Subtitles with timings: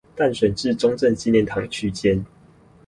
[0.15, 2.25] 淡水至中正紀念堂站區間